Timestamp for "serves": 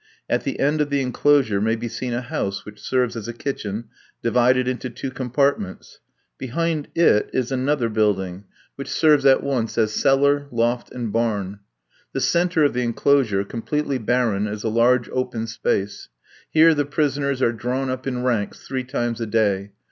2.81-3.15, 8.89-9.27